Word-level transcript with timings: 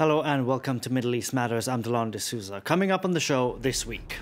Hello 0.00 0.22
and 0.22 0.46
welcome 0.46 0.80
to 0.80 0.90
Middle 0.90 1.14
East 1.14 1.34
Matters. 1.34 1.68
I'm 1.68 1.82
Delon 1.82 2.10
D'Souza. 2.10 2.62
Coming 2.62 2.90
up 2.90 3.04
on 3.04 3.10
the 3.10 3.20
show 3.20 3.58
this 3.60 3.84
week. 3.84 4.16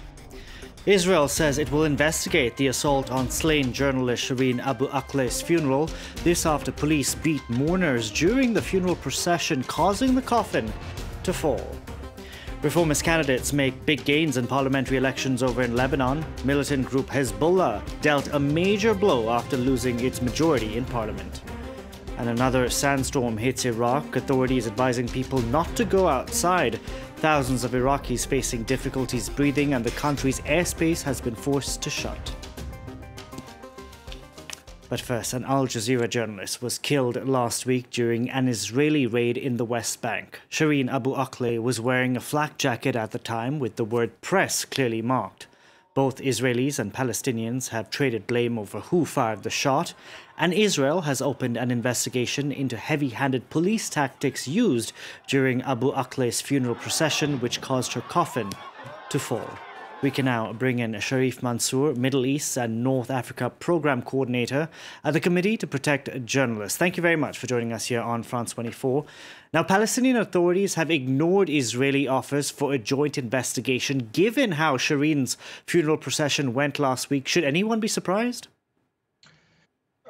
Israel 0.86 1.28
says 1.28 1.58
it 1.58 1.70
will 1.70 1.84
investigate 1.84 2.57
the 2.57 2.67
assault 2.67 3.12
on 3.12 3.31
slain 3.31 3.73
journalist 3.73 4.28
Shireen 4.28 4.58
Abu 4.58 4.88
Akleh's 4.88 5.41
funeral. 5.41 5.88
This 6.25 6.46
after 6.46 6.72
police 6.72 7.14
beat 7.14 7.49
mourners 7.49 8.11
during 8.11 8.53
the 8.53 8.61
funeral 8.61 8.96
procession, 8.96 9.62
causing 9.62 10.17
the 10.17 10.23
coffin 10.23 10.73
to 11.23 11.33
fall. 11.33 11.64
Reformist 12.61 13.05
candidates 13.05 13.53
make 13.53 13.87
big 13.87 14.05
gains 14.05 14.37
in 14.37 14.49
parliamentary 14.49 14.97
elections 14.97 15.45
over 15.45 15.63
in 15.63 15.77
Lebanon. 15.77 16.25
Militant 16.45 16.89
group 16.89 17.07
Hezbollah 17.07 17.83
dealt 18.01 18.27
a 18.35 18.41
major 18.41 18.95
blow 18.95 19.31
after 19.31 19.57
losing 19.57 20.01
its 20.01 20.21
majority 20.21 20.77
in 20.77 20.85
parliament. 20.87 21.41
And 22.19 22.29
another 22.29 22.69
sandstorm 22.69 23.39
hits 23.39 23.64
Iraq, 23.64 24.16
authorities 24.16 24.67
advising 24.67 25.08
people 25.08 25.40
not 25.43 25.75
to 25.77 25.85
go 25.85 26.07
outside. 26.07 26.79
Thousands 27.17 27.64
of 27.64 27.72
Iraqis 27.72 28.27
facing 28.27 28.64
difficulties 28.64 29.29
breathing, 29.29 29.75
and 29.75 29.85
the 29.85 29.91
country's 29.93 30.41
airspace 30.41 31.03
has 31.03 31.21
been 31.21 31.35
forced 31.35 31.81
to 31.82 31.91
shut. 31.91 32.34
But 34.88 35.00
first, 35.00 35.34
an 35.34 35.44
Al 35.44 35.66
Jazeera 35.66 36.08
journalist 36.08 36.62
was 36.62 36.78
killed 36.78 37.28
last 37.28 37.66
week 37.66 37.91
during 37.91 38.30
an 38.30 38.48
Israeli 38.48 39.06
raid 39.06 39.36
in 39.36 39.58
the 39.58 39.64
West 39.64 40.00
Bank. 40.00 40.41
Shireen 40.50 40.91
Abu 40.91 41.14
Akleh 41.14 41.60
was 41.62 41.80
wearing 41.80 42.16
a 42.16 42.20
flak 42.20 42.56
jacket 42.56 42.96
at 42.96 43.10
the 43.10 43.19
time 43.19 43.58
with 43.58 43.77
the 43.77 43.84
word 43.84 44.20
press 44.22 44.64
clearly 44.64 45.02
marked. 45.02 45.46
Both 45.98 46.20
Israelis 46.20 46.78
and 46.78 46.94
Palestinians 46.94 47.70
have 47.70 47.90
traded 47.90 48.28
blame 48.28 48.56
over 48.56 48.78
who 48.78 49.04
fired 49.04 49.42
the 49.42 49.50
shot, 49.50 49.94
and 50.38 50.54
Israel 50.54 51.00
has 51.00 51.20
opened 51.20 51.56
an 51.56 51.72
investigation 51.72 52.52
into 52.52 52.76
heavy 52.76 53.08
handed 53.08 53.50
police 53.50 53.90
tactics 53.90 54.46
used 54.46 54.92
during 55.26 55.60
Abu 55.62 55.90
Akleh's 55.90 56.40
funeral 56.40 56.77
procession, 56.77 57.40
which 57.40 57.60
caused 57.60 57.94
her 57.94 58.00
coffin 58.00 58.48
to 59.10 59.18
fall. 59.18 59.50
We 60.00 60.12
can 60.12 60.27
now 60.27 60.52
bring 60.52 60.78
in 60.78 60.92
Sherif 60.92 61.42
Mansour, 61.42 61.92
Middle 61.92 62.24
East 62.24 62.56
and 62.56 62.84
North 62.84 63.10
Africa 63.10 63.50
Program 63.50 64.00
Coordinator 64.00 64.68
at 65.02 65.12
the 65.12 65.18
Committee 65.18 65.56
to 65.56 65.66
Protect 65.66 66.24
Journalists. 66.24 66.78
Thank 66.78 66.96
you 66.96 67.02
very 67.02 67.16
much 67.16 67.36
for 67.36 67.48
joining 67.48 67.72
us 67.72 67.86
here 67.86 68.00
on 68.00 68.22
France 68.22 68.52
24. 68.52 69.05
Now, 69.52 69.64
Palestinian 69.64 70.16
authorities 70.16 70.74
have 70.74 70.92
ignored 70.92 71.50
Israeli 71.50 72.06
offers 72.06 72.48
for 72.48 72.72
a 72.72 72.78
joint 72.78 73.18
investigation. 73.18 74.10
Given 74.12 74.52
how 74.52 74.77
Shireen's 74.77 75.36
funeral 75.66 75.96
procession 75.96 76.55
went 76.55 76.78
last 76.78 77.10
week, 77.10 77.27
should 77.27 77.42
anyone 77.42 77.80
be 77.80 77.88
surprised? 77.88 78.46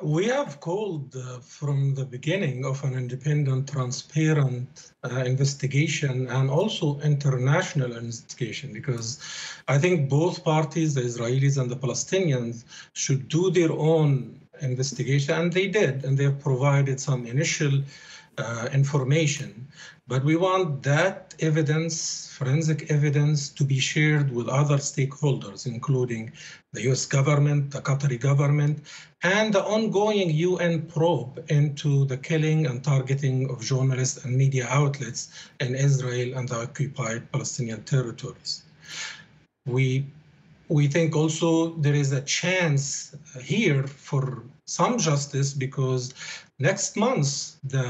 We 0.03 0.27
have 0.27 0.61
called 0.61 1.17
uh, 1.17 1.41
from 1.41 1.95
the 1.95 2.05
beginning 2.05 2.65
of 2.65 2.85
an 2.85 2.95
independent, 2.95 3.69
transparent 3.69 4.93
uh, 5.03 5.25
investigation 5.25 6.29
and 6.29 6.51
also 6.51 7.01
international 7.01 7.97
investigation 7.97 8.73
because 8.73 9.19
I 9.67 9.79
think 9.79 10.09
both 10.09 10.45
parties, 10.45 10.95
the 10.95 11.01
Israelis 11.01 11.59
and 11.61 11.71
the 11.71 11.77
Palestinians, 11.77 12.65
should 12.93 13.29
do 13.29 13.51
their 13.51 13.73
own 13.73 14.41
investigation, 14.61 15.35
and 15.35 15.53
they 15.53 15.69
did, 15.69 16.05
and 16.05 16.17
they 16.17 16.25
have 16.25 16.41
provided 16.41 17.01
some 17.01 17.27
initial 17.27 17.83
uh, 18.39 18.69
information. 18.72 19.69
But 20.06 20.25
we 20.25 20.36
want 20.36 20.83
that 20.84 21.34
evidence, 21.41 22.33
forensic 22.33 22.91
evidence, 22.91 23.50
to 23.50 23.64
be 23.64 23.78
shared 23.78 24.30
with 24.30 24.48
other 24.48 24.78
stakeholders, 24.78 25.67
including 25.67 26.33
the 26.72 26.83
US 26.91 27.05
government, 27.05 27.70
the 27.70 27.80
Qatari 27.80 28.19
government, 28.19 28.86
and 29.22 29.53
the 29.53 29.62
ongoing 29.62 30.30
UN 30.30 30.83
probe 30.83 31.45
into 31.48 32.06
the 32.06 32.17
killing 32.17 32.67
and 32.67 32.83
targeting 32.83 33.50
of 33.50 33.61
journalists 33.61 34.25
and 34.25 34.36
media 34.36 34.67
outlets 34.70 35.50
in 35.61 35.75
Israel 35.75 36.39
and 36.39 36.48
the 36.48 36.56
occupied 36.62 37.30
Palestinian 37.33 37.83
territories. 37.84 38.62
We 39.67 40.06
we 40.68 40.86
think 40.86 41.17
also 41.17 41.74
there 41.77 41.95
is 41.95 42.12
a 42.12 42.20
chance 42.23 43.17
here 43.40 43.86
for 43.86 44.45
some 44.67 44.98
justice 44.98 45.55
because 45.55 46.12
next 46.58 46.96
month 46.96 47.56
the 47.64 47.86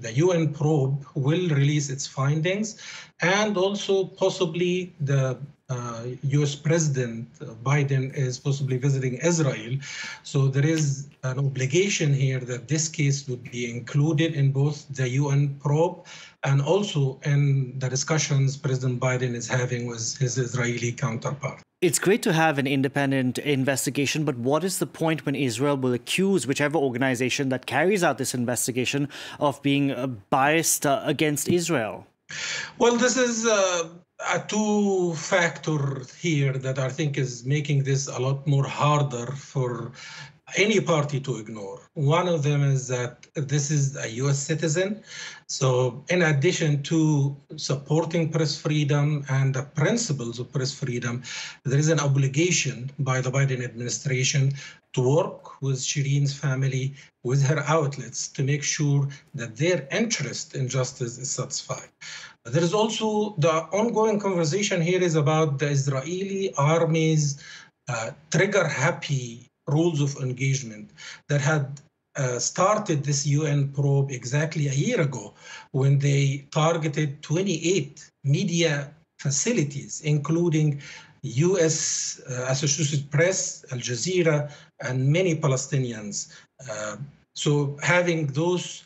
the 0.00 0.12
UN 0.24 0.52
probe 0.52 1.04
will 1.14 1.48
release 1.48 1.90
its 1.90 2.06
findings 2.06 2.78
and 3.20 3.56
also 3.56 4.04
possibly 4.04 4.94
the 5.00 5.38
uh, 5.68 6.04
US 6.22 6.54
President 6.54 7.28
Biden 7.64 8.14
is 8.14 8.38
possibly 8.38 8.76
visiting 8.76 9.14
Israel. 9.14 9.76
So 10.22 10.46
there 10.46 10.64
is 10.64 11.08
an 11.24 11.38
obligation 11.38 12.14
here 12.14 12.38
that 12.38 12.68
this 12.68 12.88
case 12.88 13.28
would 13.28 13.50
be 13.50 13.68
included 13.68 14.34
in 14.34 14.52
both 14.52 14.86
the 14.94 15.08
UN 15.08 15.56
probe 15.58 16.06
and 16.46 16.62
also 16.62 17.18
in 17.24 17.78
the 17.78 17.88
discussions 17.88 18.56
President 18.56 19.00
Biden 19.00 19.34
is 19.34 19.48
having 19.48 19.84
with 19.86 20.16
his 20.16 20.38
Israeli 20.38 20.92
counterpart. 20.92 21.60
It's 21.82 21.98
great 21.98 22.22
to 22.22 22.32
have 22.32 22.56
an 22.58 22.66
independent 22.66 23.36
investigation, 23.38 24.24
but 24.24 24.38
what 24.38 24.64
is 24.64 24.78
the 24.78 24.86
point 24.86 25.26
when 25.26 25.34
Israel 25.34 25.76
will 25.76 25.92
accuse 25.92 26.46
whichever 26.46 26.78
organization 26.78 27.50
that 27.50 27.66
carries 27.66 28.02
out 28.02 28.16
this 28.16 28.32
investigation 28.32 29.08
of 29.38 29.60
being 29.60 29.90
uh, 29.90 30.06
biased 30.30 30.86
uh, 30.86 31.02
against 31.04 31.48
Israel? 31.48 32.06
Well, 32.78 32.96
this 32.96 33.16
is 33.16 33.44
uh, 33.44 33.88
a 34.34 34.38
two 34.46 35.14
factor 35.14 36.02
here 36.18 36.54
that 36.54 36.78
I 36.78 36.88
think 36.88 37.18
is 37.18 37.44
making 37.44 37.82
this 37.82 38.08
a 38.08 38.18
lot 38.18 38.46
more 38.46 38.66
harder 38.66 39.26
for 39.26 39.92
any 40.56 40.80
party 40.80 41.18
to 41.20 41.38
ignore. 41.38 41.80
One 41.94 42.28
of 42.28 42.42
them 42.44 42.62
is 42.62 42.86
that 42.88 43.26
this 43.34 43.70
is 43.70 43.96
a 43.96 44.08
US 44.22 44.38
citizen. 44.38 45.02
So, 45.48 46.04
in 46.08 46.22
addition 46.22 46.82
to 46.84 47.36
supporting 47.56 48.30
press 48.30 48.56
freedom 48.56 49.24
and 49.28 49.54
the 49.54 49.62
principles 49.62 50.38
of 50.38 50.52
press 50.52 50.72
freedom, 50.72 51.22
there 51.64 51.78
is 51.78 51.88
an 51.88 52.00
obligation 52.00 52.90
by 53.00 53.20
the 53.20 53.30
Biden 53.30 53.64
administration 53.64 54.52
to 54.92 55.00
work 55.02 55.60
with 55.60 55.78
Shireen's 55.78 56.32
family, 56.32 56.94
with 57.22 57.42
her 57.42 57.62
outlets, 57.66 58.28
to 58.28 58.42
make 58.42 58.62
sure 58.62 59.08
that 59.34 59.56
their 59.56 59.86
interest 59.90 60.54
in 60.54 60.68
justice 60.68 61.18
is 61.18 61.30
satisfied. 61.30 61.90
There 62.44 62.62
is 62.62 62.72
also 62.72 63.34
the 63.38 63.64
ongoing 63.80 64.20
conversation 64.20 64.80
here 64.80 65.02
is 65.02 65.16
about 65.16 65.58
the 65.58 65.68
Israeli 65.68 66.54
army's 66.54 67.42
uh, 67.88 68.12
trigger 68.30 68.66
happy 68.66 69.45
rules 69.68 70.00
of 70.00 70.16
engagement 70.22 70.90
that 71.28 71.40
had 71.40 71.80
uh, 72.16 72.38
started 72.38 73.04
this 73.04 73.26
UN 73.26 73.68
probe 73.72 74.10
exactly 74.10 74.68
a 74.68 74.72
year 74.72 75.00
ago 75.00 75.34
when 75.72 75.98
they 75.98 76.46
targeted 76.50 77.22
28 77.22 78.10
media 78.24 78.90
facilities, 79.18 80.00
including 80.02 80.80
US 81.22 82.20
uh, 82.30 82.46
Associated 82.48 83.10
Press, 83.10 83.64
Al 83.72 83.78
Jazeera, 83.78 84.50
and 84.80 85.06
many 85.06 85.34
Palestinians. 85.34 86.32
Uh, 86.70 86.96
so 87.34 87.76
having 87.82 88.28
those 88.28 88.84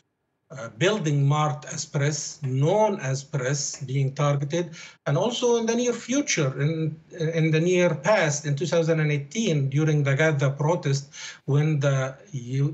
uh, 0.57 0.69
building 0.77 1.25
marked 1.25 1.65
as 1.65 1.85
press, 1.85 2.41
known 2.43 2.99
as 2.99 3.23
press, 3.23 3.81
being 3.83 4.13
targeted, 4.13 4.71
and 5.05 5.17
also 5.17 5.57
in 5.57 5.65
the 5.65 5.75
near 5.75 5.93
future, 5.93 6.61
in, 6.61 6.99
in 7.33 7.51
the 7.51 7.59
near 7.59 7.95
past, 7.95 8.45
in 8.45 8.55
2018, 8.55 9.69
during 9.69 10.03
the 10.03 10.15
Gaza 10.15 10.49
protest, 10.51 11.13
when 11.45 11.79
the 11.79 12.15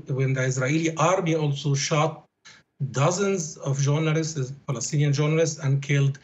when 0.08 0.32
the 0.34 0.42
Israeli 0.42 0.94
army 0.96 1.34
also 1.36 1.74
shot 1.74 2.24
dozens 2.90 3.56
of 3.58 3.80
journalists, 3.80 4.52
Palestinian 4.66 5.12
journalists, 5.12 5.58
and 5.58 5.82
killed 5.82 6.18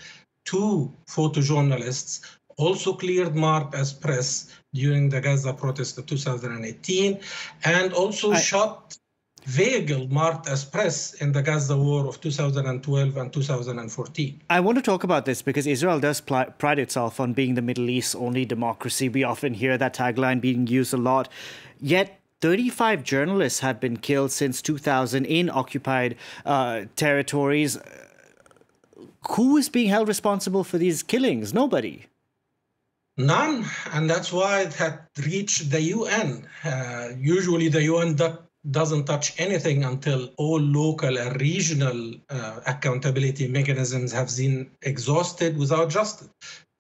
two 0.45 0.93
photojournalists, 1.09 2.21
also 2.57 2.93
cleared 2.93 3.35
marked 3.35 3.75
as 3.75 3.93
press 3.93 4.49
during 4.73 5.09
the 5.09 5.21
Gaza 5.21 5.53
protest 5.53 5.99
of 5.99 6.07
2018, 6.07 7.21
and 7.65 7.93
also 7.93 8.33
I- 8.33 8.41
shot 8.41 8.97
vehicle 9.47 10.09
marked 10.09 10.49
as 10.49 10.65
press 10.65 11.15
in 11.15 11.33
the 11.33 11.43
Gaza 11.43 11.77
war 11.77 12.07
of 12.07 12.21
2012 12.21 13.17
and 13.17 13.33
2014. 13.33 14.41
I 14.51 14.61
want 14.61 14.77
to 14.77 14.83
talk 14.83 15.05
about 15.05 15.25
this 15.25 15.43
because 15.43 15.67
Israel 15.67 16.01
does 16.01 16.21
pride 16.21 16.79
itself 16.79 17.21
on 17.21 17.33
being 17.33 17.55
the 17.55 17.63
Middle 17.63 17.89
East's 17.91 18.15
only 18.15 18.45
democracy. 18.45 19.09
We 19.09 19.25
often 19.25 19.55
hear 19.55 19.77
that 19.79 19.95
tagline 19.95 20.41
being 20.41 20.67
used 20.67 20.95
a 20.95 20.99
lot. 20.99 21.29
Yet, 21.81 22.21
35 22.41 23.03
journalists 23.03 23.61
have 23.61 23.81
been 23.81 23.97
killed 23.97 24.31
since 24.31 24.61
2000 24.61 25.25
in 25.25 25.49
occupied 25.49 26.17
uh, 26.45 26.83
territories. 26.97 27.79
Who 29.31 29.57
is 29.57 29.69
being 29.69 29.89
held 29.89 30.09
responsible 30.09 30.65
for 30.65 30.77
these 30.77 31.03
killings? 31.03 31.55
Nobody. 31.55 32.07
None, 33.17 33.65
and 33.93 34.11
that's 34.11 34.33
why 34.33 34.63
it 34.63 34.75
had 34.75 34.99
reached 35.25 35.71
the 35.71 35.81
UN. 35.81 36.49
Uh, 36.65 37.11
usually, 37.17 37.69
the 37.69 37.85
UN 37.85 38.17
doesn't 38.71 39.05
touch 39.05 39.39
anything 39.39 39.85
until 39.85 40.31
all 40.37 40.61
local 40.61 41.19
and 41.19 41.41
regional 41.41 42.15
uh, 42.31 42.61
accountability 42.67 43.47
mechanisms 43.49 44.13
have 44.13 44.35
been 44.37 44.71
exhausted 44.83 45.59
without 45.59 45.91
justice. 45.91 46.29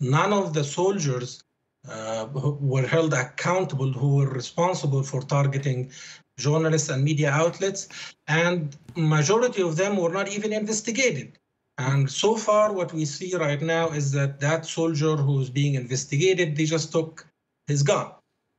None 0.00 0.32
of 0.32 0.54
the 0.54 0.64
soldiers 0.64 1.42
uh, 1.88 2.26
were 2.32 2.86
held 2.86 3.12
accountable 3.12 3.92
who 3.92 4.16
were 4.16 4.30
responsible 4.30 5.02
for 5.02 5.20
targeting 5.20 5.90
journalists 6.38 6.88
and 6.88 7.04
media 7.04 7.30
outlets, 7.30 8.14
and 8.26 8.76
majority 8.96 9.62
of 9.62 9.76
them 9.76 9.96
were 9.96 10.10
not 10.10 10.28
even 10.28 10.52
investigated. 10.52 11.38
And 11.78 12.10
so 12.10 12.36
far, 12.36 12.72
what 12.72 12.92
we 12.92 13.04
see 13.04 13.34
right 13.36 13.60
now 13.60 13.90
is 13.90 14.12
that 14.12 14.40
that 14.40 14.64
soldier 14.64 15.16
who's 15.16 15.50
being 15.50 15.74
investigated, 15.74 16.56
they 16.56 16.64
just 16.64 16.92
took 16.92 17.26
his 17.66 17.82
gun. 17.82 18.12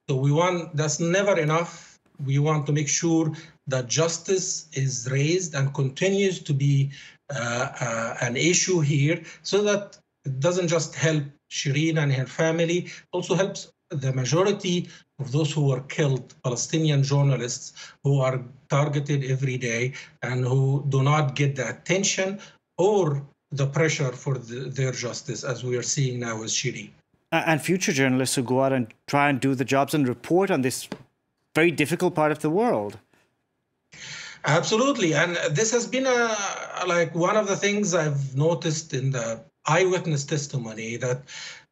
So 0.09 0.15
we 0.17 0.31
want, 0.31 0.75
that's 0.75 0.99
never 0.99 1.37
enough. 1.39 1.94
We 2.23 2.39
want 2.39 2.65
to 2.67 2.73
make 2.73 2.87
sure 2.87 3.31
that 3.67 3.87
justice 3.87 4.67
is 4.73 5.07
raised 5.11 5.55
and 5.55 5.73
continues 5.73 6.39
to 6.43 6.53
be 6.53 6.91
uh, 7.29 7.69
uh, 7.79 8.17
an 8.21 8.37
issue 8.37 8.79
here 8.79 9.23
so 9.41 9.63
that 9.63 9.97
it 10.25 10.39
doesn't 10.39 10.67
just 10.67 10.95
help 10.95 11.23
Shireen 11.51 11.97
and 11.97 12.11
her 12.13 12.25
family, 12.25 12.91
also 13.11 13.35
helps 13.35 13.71
the 13.89 14.11
majority 14.13 14.89
of 15.19 15.31
those 15.31 15.51
who 15.51 15.67
were 15.67 15.81
killed, 15.81 16.33
Palestinian 16.43 17.03
journalists 17.03 17.93
who 18.03 18.19
are 18.19 18.43
targeted 18.69 19.23
every 19.25 19.57
day 19.57 19.93
and 20.23 20.45
who 20.45 20.85
do 20.89 21.03
not 21.03 21.35
get 21.35 21.55
the 21.55 21.69
attention 21.69 22.39
or 22.77 23.25
the 23.51 23.67
pressure 23.67 24.11
for 24.11 24.37
the, 24.37 24.69
their 24.69 24.91
justice, 24.91 25.43
as 25.43 25.63
we 25.63 25.77
are 25.77 25.83
seeing 25.83 26.19
now 26.19 26.39
with 26.39 26.49
Shireen. 26.49 26.89
And 27.31 27.61
future 27.61 27.91
journalists 27.91 28.35
who 28.35 28.43
go 28.43 28.63
out 28.63 28.73
and 28.73 28.87
try 29.07 29.29
and 29.29 29.39
do 29.39 29.55
the 29.55 29.65
jobs 29.65 29.93
and 29.93 30.07
report 30.07 30.51
on 30.51 30.61
this 30.61 30.87
very 31.55 31.71
difficult 31.71 32.13
part 32.13 32.31
of 32.31 32.39
the 32.39 32.49
world. 32.49 32.99
Absolutely, 34.45 35.15
and 35.15 35.37
this 35.49 35.71
has 35.71 35.87
been 35.87 36.05
a 36.05 36.35
like 36.85 37.15
one 37.15 37.35
of 37.35 37.47
the 37.47 37.55
things 37.55 37.95
I've 37.95 38.35
noticed 38.35 38.93
in 38.93 39.09
the 39.09 39.43
eyewitness 39.65 40.23
testimony 40.23 40.97
that 40.97 41.23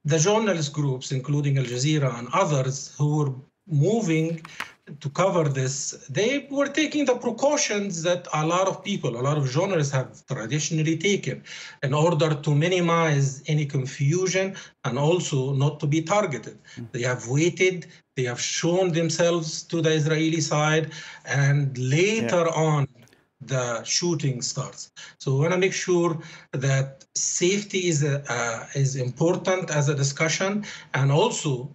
the 0.06 0.18
journalist 0.18 0.74
groups, 0.74 1.12
including 1.12 1.60
Al 1.60 1.66
Jazeera 1.66 2.18
and 2.18 2.28
others, 2.34 2.96
who 2.98 3.18
were 3.18 3.34
moving 3.68 4.42
to 5.00 5.10
cover 5.10 5.48
this, 5.48 5.92
they 6.10 6.48
were 6.50 6.68
taking 6.68 7.06
the 7.06 7.16
precautions 7.16 8.02
that 8.04 8.28
a 8.34 8.46
lot 8.46 8.68
of 8.68 8.84
people, 8.84 9.18
a 9.18 9.22
lot 9.22 9.38
of 9.38 9.50
journalists 9.50 9.94
have 9.94 10.26
traditionally 10.28 10.98
taken 10.98 11.42
in 11.84 11.94
order 11.94 12.36
to 12.36 12.54
minimize 12.54 13.44
any 13.48 13.66
confusion 13.66 14.56
and 14.84 15.00
also 15.00 15.54
not 15.54 15.80
to 15.80 15.88
be 15.88 16.02
targeted. 16.02 16.58
They 16.92 17.02
have 17.04 17.28
waited, 17.28 17.88
they 18.18 18.24
have 18.24 18.42
shown 18.42 18.92
themselves 18.92 19.64
to 19.64 19.82
the 19.82 19.92
Israeli 19.92 20.42
side, 20.42 20.92
and 21.26 21.78
later 21.78 22.46
yeah. 22.46 22.68
on, 22.70 22.88
the 23.46 23.84
shooting 23.84 24.42
starts. 24.42 24.92
So 25.20 25.34
we 25.34 25.40
want 25.42 25.52
to 25.52 25.58
make 25.58 25.74
sure 25.74 26.18
that 26.54 27.04
safety 27.16 27.88
is 27.88 28.02
a, 28.02 28.24
uh, 28.32 28.68
is 28.74 28.96
important 28.96 29.70
as 29.70 29.90
a 29.90 29.96
discussion, 29.96 30.66
and 30.94 31.12
also 31.12 31.74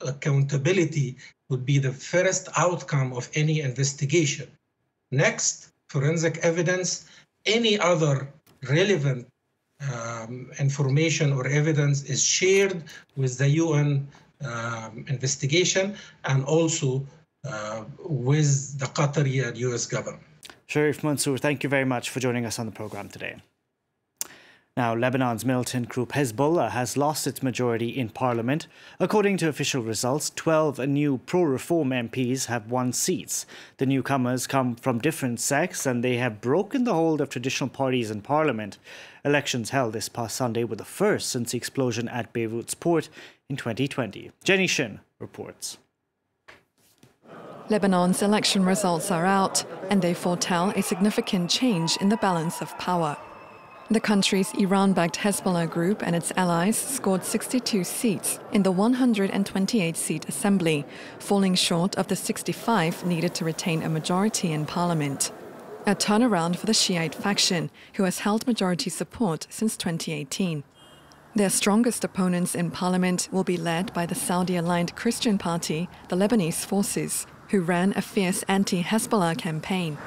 accountability 0.00 1.16
would 1.54 1.64
be 1.64 1.78
the 1.78 1.96
first 2.12 2.48
outcome 2.56 3.12
of 3.12 3.24
any 3.42 3.60
investigation. 3.70 4.48
Next, 5.12 5.54
forensic 5.88 6.34
evidence, 6.38 6.88
any 7.46 7.78
other 7.78 8.14
relevant 8.76 9.28
um, 9.92 10.50
information 10.58 11.32
or 11.32 11.46
evidence 11.46 11.98
is 12.14 12.20
shared 12.24 12.82
with 13.20 13.38
the 13.38 13.48
UN 13.64 14.08
um, 14.50 15.04
investigation 15.06 15.94
and 16.24 16.44
also 16.44 16.88
uh, 17.50 17.84
with 18.26 18.50
the 18.80 18.86
Qatari 18.96 19.36
and 19.46 19.56
US 19.68 19.86
government. 19.86 20.24
Sherif 20.66 21.04
Mansour, 21.04 21.38
thank 21.38 21.62
you 21.62 21.70
very 21.76 21.88
much 21.94 22.10
for 22.10 22.18
joining 22.18 22.44
us 22.50 22.58
on 22.58 22.66
the 22.66 22.72
program 22.72 23.08
today. 23.08 23.34
Now, 24.76 24.92
Lebanon's 24.92 25.44
militant 25.44 25.88
group 25.88 26.10
Hezbollah 26.10 26.70
has 26.70 26.96
lost 26.96 27.28
its 27.28 27.44
majority 27.44 27.90
in 27.90 28.08
parliament. 28.08 28.66
According 28.98 29.36
to 29.36 29.48
official 29.48 29.82
results, 29.82 30.30
12 30.34 30.80
new 30.88 31.18
pro 31.18 31.42
reform 31.42 31.90
MPs 31.90 32.46
have 32.46 32.68
won 32.68 32.92
seats. 32.92 33.46
The 33.76 33.86
newcomers 33.86 34.48
come 34.48 34.74
from 34.74 34.98
different 34.98 35.38
sects 35.38 35.86
and 35.86 36.02
they 36.02 36.16
have 36.16 36.40
broken 36.40 36.82
the 36.82 36.94
hold 36.94 37.20
of 37.20 37.28
traditional 37.28 37.70
parties 37.70 38.10
in 38.10 38.20
parliament. 38.20 38.78
Elections 39.24 39.70
held 39.70 39.92
this 39.92 40.08
past 40.08 40.34
Sunday 40.34 40.64
were 40.64 40.74
the 40.74 40.84
first 40.84 41.28
since 41.28 41.52
the 41.52 41.56
explosion 41.56 42.08
at 42.08 42.32
Beirut's 42.32 42.74
port 42.74 43.08
in 43.48 43.56
2020. 43.56 44.32
Jenny 44.42 44.66
Shin 44.66 44.98
reports. 45.20 45.78
Lebanon's 47.68 48.22
election 48.22 48.64
results 48.64 49.12
are 49.12 49.24
out, 49.24 49.64
and 49.88 50.02
they 50.02 50.12
foretell 50.12 50.70
a 50.70 50.82
significant 50.82 51.48
change 51.48 51.96
in 51.98 52.08
the 52.08 52.16
balance 52.16 52.60
of 52.60 52.76
power. 52.76 53.16
The 53.90 54.00
country's 54.00 54.50
Iran 54.54 54.94
backed 54.94 55.16
Hezbollah 55.16 55.68
group 55.68 56.02
and 56.02 56.16
its 56.16 56.32
allies 56.38 56.78
scored 56.78 57.22
62 57.22 57.84
seats 57.84 58.40
in 58.50 58.62
the 58.62 58.72
128 58.72 59.96
seat 59.96 60.26
assembly, 60.26 60.86
falling 61.18 61.54
short 61.54 61.94
of 61.96 62.08
the 62.08 62.16
65 62.16 63.04
needed 63.04 63.34
to 63.34 63.44
retain 63.44 63.82
a 63.82 63.90
majority 63.90 64.52
in 64.52 64.64
parliament. 64.64 65.32
A 65.86 65.94
turnaround 65.94 66.56
for 66.56 66.64
the 66.64 66.72
Shiite 66.72 67.14
faction, 67.14 67.70
who 67.94 68.04
has 68.04 68.20
held 68.20 68.46
majority 68.46 68.88
support 68.88 69.46
since 69.50 69.76
2018. 69.76 70.64
Their 71.34 71.50
strongest 71.50 72.04
opponents 72.04 72.54
in 72.54 72.70
parliament 72.70 73.28
will 73.30 73.44
be 73.44 73.58
led 73.58 73.92
by 73.92 74.06
the 74.06 74.14
Saudi 74.14 74.56
aligned 74.56 74.96
Christian 74.96 75.36
party, 75.36 75.90
the 76.08 76.16
Lebanese 76.16 76.64
Forces, 76.64 77.26
who 77.50 77.60
ran 77.60 77.92
a 77.96 78.00
fierce 78.00 78.44
anti 78.48 78.82
Hezbollah 78.82 79.36
campaign. 79.36 79.98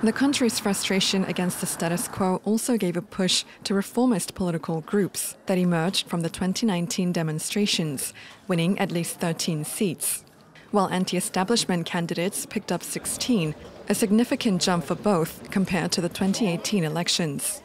The 0.00 0.12
country's 0.12 0.60
frustration 0.60 1.24
against 1.24 1.60
the 1.60 1.66
status 1.66 2.06
quo 2.06 2.40
also 2.44 2.76
gave 2.76 2.96
a 2.96 3.02
push 3.02 3.44
to 3.64 3.74
reformist 3.74 4.36
political 4.36 4.80
groups 4.82 5.36
that 5.46 5.58
emerged 5.58 6.06
from 6.06 6.20
the 6.20 6.28
2019 6.28 7.10
demonstrations, 7.10 8.14
winning 8.46 8.78
at 8.78 8.92
least 8.92 9.18
13 9.18 9.64
seats. 9.64 10.24
While 10.70 10.88
anti 10.90 11.16
establishment 11.16 11.84
candidates 11.84 12.46
picked 12.46 12.70
up 12.70 12.84
16, 12.84 13.56
a 13.88 13.94
significant 13.94 14.62
jump 14.62 14.84
for 14.84 14.94
both 14.94 15.50
compared 15.50 15.90
to 15.92 16.00
the 16.00 16.08
2018 16.08 16.84
elections. 16.84 17.60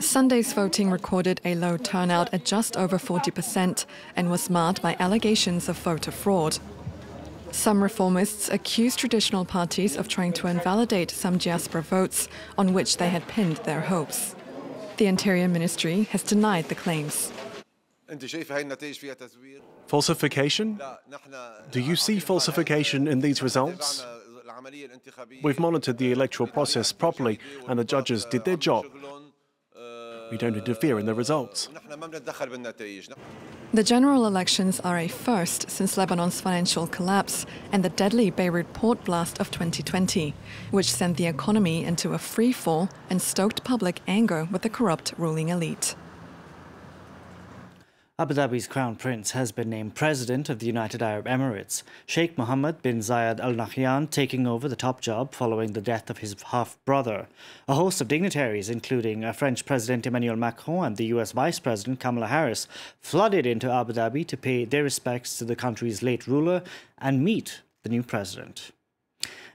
Sunday's 0.00 0.52
voting 0.52 0.90
recorded 0.90 1.40
a 1.44 1.54
low 1.54 1.76
turnout 1.76 2.34
at 2.34 2.44
just 2.44 2.76
over 2.76 2.98
40% 2.98 3.84
and 4.16 4.30
was 4.32 4.50
marred 4.50 4.82
by 4.82 4.96
allegations 4.98 5.68
of 5.68 5.78
voter 5.78 6.10
fraud. 6.10 6.58
Some 7.60 7.82
reformists 7.82 8.50
accuse 8.50 8.96
traditional 8.96 9.44
parties 9.44 9.94
of 9.94 10.08
trying 10.08 10.32
to 10.32 10.46
invalidate 10.46 11.10
some 11.10 11.36
diaspora 11.36 11.82
votes 11.82 12.26
on 12.56 12.72
which 12.72 12.96
they 12.96 13.10
had 13.10 13.28
pinned 13.28 13.58
their 13.58 13.82
hopes. 13.82 14.34
The 14.96 15.04
Interior 15.04 15.46
Ministry 15.46 16.04
has 16.04 16.22
denied 16.22 16.70
the 16.70 16.74
claims. 16.74 17.30
Falsification? 19.88 20.80
Do 21.70 21.80
you 21.80 21.96
see 21.96 22.18
falsification 22.18 23.06
in 23.06 23.20
these 23.20 23.42
results? 23.42 24.06
We've 25.42 25.60
monitored 25.60 25.98
the 25.98 26.12
electoral 26.12 26.48
process 26.48 26.92
properly 26.92 27.38
and 27.68 27.78
the 27.78 27.84
judges 27.84 28.24
did 28.24 28.46
their 28.46 28.56
job. 28.56 28.86
We 30.30 30.38
don't 30.38 30.56
interfere 30.56 30.98
in 30.98 31.06
the 31.06 31.14
results. 31.14 31.68
The 33.72 33.84
general 33.84 34.26
elections 34.26 34.80
are 34.80 34.98
a 34.98 35.08
first 35.08 35.70
since 35.70 35.96
Lebanon's 35.96 36.40
financial 36.40 36.86
collapse 36.86 37.46
and 37.72 37.84
the 37.84 37.88
deadly 37.88 38.30
Beirut 38.30 38.72
port 38.72 39.04
blast 39.04 39.40
of 39.40 39.50
2020, 39.50 40.34
which 40.70 40.90
sent 40.92 41.16
the 41.16 41.26
economy 41.26 41.84
into 41.84 42.12
a 42.12 42.18
free 42.18 42.52
fall 42.52 42.88
and 43.08 43.20
stoked 43.20 43.64
public 43.64 44.00
anger 44.06 44.48
with 44.50 44.62
the 44.62 44.68
corrupt 44.68 45.14
ruling 45.18 45.48
elite. 45.48 45.94
Abu 48.20 48.34
Dhabi's 48.34 48.66
Crown 48.66 48.96
Prince 48.96 49.30
has 49.30 49.50
been 49.50 49.70
named 49.70 49.94
President 49.94 50.50
of 50.50 50.58
the 50.58 50.66
United 50.66 51.00
Arab 51.00 51.24
Emirates. 51.24 51.82
Sheikh 52.04 52.36
Mohammed 52.36 52.82
bin 52.82 52.98
Zayed 52.98 53.40
Al 53.40 53.54
Nahyan 53.54 54.10
taking 54.10 54.46
over 54.46 54.68
the 54.68 54.76
top 54.76 55.00
job 55.00 55.32
following 55.32 55.72
the 55.72 55.80
death 55.80 56.10
of 56.10 56.18
his 56.18 56.36
half 56.48 56.76
brother. 56.84 57.28
A 57.66 57.76
host 57.76 58.02
of 58.02 58.08
dignitaries, 58.08 58.68
including 58.68 59.24
uh, 59.24 59.32
French 59.32 59.64
President 59.64 60.06
Emmanuel 60.06 60.36
Macron 60.36 60.84
and 60.84 60.96
the 60.98 61.06
US 61.06 61.32
Vice 61.32 61.58
President 61.58 61.98
Kamala 61.98 62.26
Harris, 62.26 62.68
flooded 63.00 63.46
into 63.46 63.72
Abu 63.72 63.94
Dhabi 63.94 64.26
to 64.26 64.36
pay 64.36 64.66
their 64.66 64.82
respects 64.82 65.38
to 65.38 65.46
the 65.46 65.56
country's 65.56 66.02
late 66.02 66.26
ruler 66.26 66.62
and 66.98 67.24
meet 67.24 67.62
the 67.84 67.88
new 67.88 68.02
president. 68.02 68.72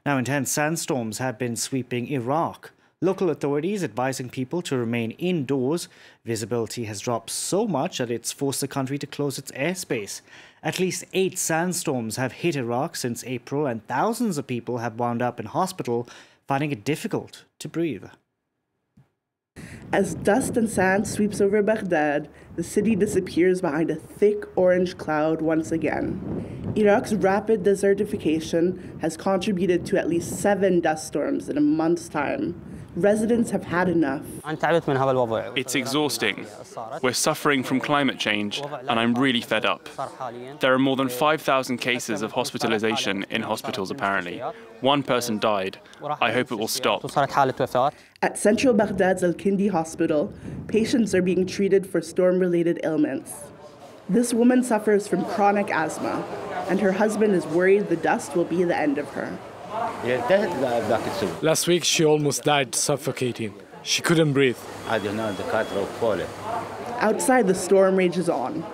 Now, 0.07 0.17
intense 0.17 0.51
sandstorms 0.51 1.19
have 1.19 1.37
been 1.37 1.55
sweeping 1.55 2.07
Iraq. 2.07 2.71
Local 3.01 3.29
authorities 3.29 3.83
advising 3.83 4.29
people 4.29 4.61
to 4.61 4.77
remain 4.77 5.11
indoors. 5.11 5.89
Visibility 6.23 6.85
has 6.85 7.01
dropped 7.01 7.29
so 7.29 7.67
much 7.67 7.97
that 7.97 8.09
it's 8.09 8.31
forced 8.31 8.61
the 8.61 8.69
country 8.69 8.97
to 8.97 9.05
close 9.05 9.37
its 9.37 9.51
airspace. 9.51 10.21
At 10.63 10.79
least 10.79 11.03
eight 11.11 11.37
sandstorms 11.37 12.15
have 12.15 12.31
hit 12.31 12.55
Iraq 12.55 12.95
since 12.95 13.25
April, 13.25 13.67
and 13.67 13.85
thousands 13.87 14.37
of 14.37 14.47
people 14.47 14.77
have 14.77 14.97
wound 14.97 15.21
up 15.21 15.41
in 15.41 15.47
hospital, 15.47 16.07
finding 16.47 16.71
it 16.71 16.85
difficult 16.85 17.43
to 17.59 17.67
breathe. 17.67 18.05
As 19.91 20.15
dust 20.15 20.55
and 20.55 20.69
sand 20.69 21.05
sweeps 21.05 21.41
over 21.41 21.61
Baghdad, 21.61 22.29
the 22.55 22.63
city 22.63 22.95
disappears 22.95 23.59
behind 23.59 23.91
a 23.91 23.95
thick 23.95 24.45
orange 24.55 24.97
cloud 24.97 25.41
once 25.41 25.71
again. 25.71 26.73
Iraq's 26.77 27.13
rapid 27.13 27.63
desertification 27.63 28.99
has 29.01 29.17
contributed 29.17 29.85
to 29.85 29.97
at 29.97 30.09
least 30.09 30.39
seven 30.39 30.79
dust 30.79 31.07
storms 31.07 31.49
in 31.49 31.57
a 31.57 31.61
month's 31.61 32.09
time. 32.09 32.64
Residents 32.95 33.51
have 33.51 33.63
had 33.65 33.89
enough. 33.89 34.21
It's 35.55 35.75
exhausting. 35.75 36.47
We're 37.01 37.13
suffering 37.13 37.63
from 37.63 37.81
climate 37.81 38.17
change, 38.17 38.61
and 38.87 38.99
I'm 38.99 39.13
really 39.15 39.41
fed 39.41 39.65
up. 39.65 39.89
There 40.61 40.73
are 40.73 40.79
more 40.79 40.95
than 40.95 41.09
5,000 41.09 41.77
cases 41.77 42.21
of 42.21 42.31
hospitalization 42.31 43.25
in 43.29 43.41
hospitals, 43.41 43.91
apparently. 43.91 44.39
One 44.79 45.03
person 45.03 45.39
died. 45.39 45.79
I 46.21 46.31
hope 46.31 46.51
it 46.51 46.55
will 46.55 46.69
stop. 46.69 47.03
At 48.21 48.37
Central 48.37 48.73
Baghdad's 48.73 49.23
Al 49.23 49.33
Kindi 49.33 49.69
Hospital, 49.69 50.33
patients 50.67 51.13
are 51.13 51.21
being 51.21 51.45
treated 51.45 51.85
for 51.85 52.01
storm 52.01 52.39
related 52.39 52.79
ailments. 52.83 53.33
This 54.07 54.33
woman 54.33 54.63
suffers 54.63 55.07
from 55.07 55.25
chronic 55.25 55.69
asthma, 55.69 56.23
and 56.69 56.79
her 56.79 56.93
husband 56.93 57.33
is 57.33 57.45
worried 57.47 57.89
the 57.89 57.95
dust 57.95 58.35
will 58.35 58.45
be 58.45 58.63
the 58.63 58.77
end 58.77 58.97
of 58.97 59.09
her. 59.09 59.37
Last 61.41 61.67
week, 61.67 61.83
she 61.83 62.05
almost 62.05 62.43
died 62.43 62.75
suffocating. 62.75 63.53
She 63.83 64.01
couldn't 64.01 64.33
breathe. 64.33 64.57
Outside, 66.99 67.47
the 67.47 67.55
storm 67.55 67.95
rages 67.95 68.29
on. 68.29 68.65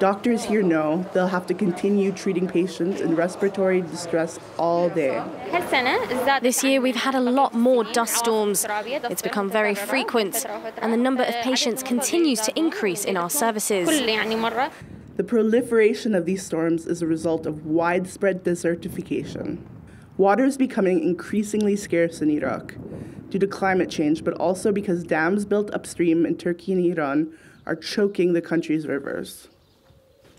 Doctors 0.00 0.44
here 0.44 0.62
know 0.62 1.06
they'll 1.12 1.28
have 1.28 1.46
to 1.46 1.54
continue 1.54 2.10
treating 2.10 2.48
patients 2.48 3.00
in 3.00 3.14
respiratory 3.14 3.80
distress 3.80 4.40
all 4.58 4.88
day. 4.88 5.22
This 6.42 6.64
year 6.64 6.80
we've 6.80 6.96
had 6.96 7.14
a 7.14 7.20
lot 7.20 7.54
more 7.54 7.84
dust 7.84 8.16
storms. 8.16 8.66
It's 8.68 9.22
become 9.22 9.48
very 9.48 9.74
frequent, 9.74 10.44
and 10.78 10.92
the 10.92 10.96
number 10.96 11.22
of 11.22 11.34
patients 11.42 11.82
continues 11.82 12.40
to 12.40 12.52
increase 12.58 13.04
in 13.04 13.16
our 13.16 13.30
services. 13.30 13.88
The 13.88 15.24
proliferation 15.24 16.14
of 16.16 16.26
these 16.26 16.44
storms 16.44 16.86
is 16.86 17.00
a 17.00 17.06
result 17.06 17.46
of 17.46 17.64
widespread 17.64 18.42
desertification. 18.42 19.58
Water 20.16 20.44
is 20.44 20.56
becoming 20.56 21.02
increasingly 21.02 21.74
scarce 21.74 22.22
in 22.22 22.30
Iraq 22.30 22.74
due 23.30 23.38
to 23.40 23.48
climate 23.48 23.90
change, 23.90 24.22
but 24.22 24.34
also 24.34 24.70
because 24.70 25.02
dams 25.02 25.44
built 25.44 25.74
upstream 25.74 26.24
in 26.24 26.36
Turkey 26.36 26.72
and 26.72 26.86
Iran 26.86 27.32
are 27.66 27.74
choking 27.74 28.32
the 28.32 28.40
country's 28.40 28.86
rivers. 28.86 29.48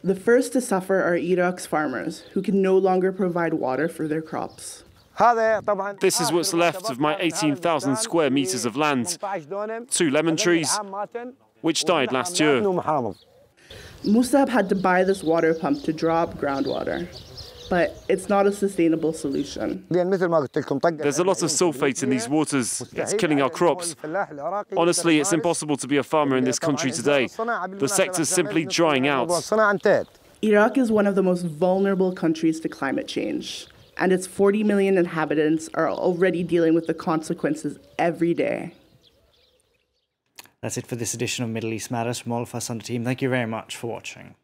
The 0.01 0.15
first 0.15 0.53
to 0.53 0.61
suffer 0.61 1.01
are 1.03 1.17
Iraq's 1.17 1.65
farmers, 1.65 2.21
who 2.33 2.41
can 2.41 2.61
no 2.61 2.77
longer 2.77 3.11
provide 3.11 3.55
water 3.55 3.89
for 3.89 4.07
their 4.07 4.21
crops. 4.21 4.85
This 5.99 6.21
is 6.21 6.31
what's 6.31 6.53
left 6.53 6.89
of 6.89 6.99
my 6.99 7.17
18,000 7.19 7.97
square 7.97 8.29
meters 8.29 8.63
of 8.63 8.77
land. 8.77 9.17
Two 9.89 10.09
lemon 10.09 10.37
trees, 10.37 10.79
which 11.61 11.83
died 11.83 12.13
last 12.13 12.39
year. 12.39 12.61
Musab 14.03 14.47
had 14.47 14.69
to 14.69 14.75
buy 14.75 15.03
this 15.03 15.23
water 15.23 15.53
pump 15.53 15.83
to 15.83 15.91
draw 15.91 16.23
up 16.23 16.37
groundwater 16.37 17.09
but 17.69 18.03
it's 18.07 18.29
not 18.29 18.47
a 18.47 18.51
sustainable 18.51 19.13
solution. 19.13 19.85
There's 19.89 20.21
a 20.21 20.27
lot 20.27 21.41
of 21.41 21.49
sulfate 21.49 22.03
in 22.03 22.09
these 22.09 22.29
waters. 22.29 22.81
It's 22.93 23.13
killing 23.13 23.41
our 23.41 23.49
crops. 23.49 23.95
Honestly, 24.75 25.19
it's 25.19 25.33
impossible 25.33 25.77
to 25.77 25.87
be 25.87 25.97
a 25.97 26.03
farmer 26.03 26.37
in 26.37 26.43
this 26.43 26.59
country 26.59 26.91
today. 26.91 27.27
The 27.27 27.87
sector's 27.87 28.29
simply 28.29 28.65
drying 28.65 29.07
out. 29.07 29.29
Iraq 30.41 30.77
is 30.77 30.91
one 30.91 31.07
of 31.07 31.15
the 31.15 31.23
most 31.23 31.43
vulnerable 31.43 32.11
countries 32.11 32.59
to 32.59 32.69
climate 32.69 33.07
change, 33.07 33.67
and 33.97 34.11
its 34.11 34.27
40 34.27 34.63
million 34.63 34.97
inhabitants 34.97 35.69
are 35.73 35.89
already 35.89 36.43
dealing 36.43 36.75
with 36.75 36.87
the 36.87 36.93
consequences 36.93 37.79
every 37.97 38.33
day. 38.33 38.73
That's 40.61 40.77
it 40.77 40.85
for 40.87 40.95
this 40.95 41.13
edition 41.13 41.45
of 41.45 41.51
Middle 41.51 41.73
East 41.73 41.89
Matters 41.89 42.19
from 42.19 42.31
all 42.31 42.41
of 42.41 42.53
us 42.53 42.69
on 42.69 42.79
the 42.79 42.83
team. 42.83 43.03
Thank 43.03 43.21
you 43.21 43.29
very 43.29 43.45
much 43.45 43.75
for 43.77 43.87
watching. 43.87 44.35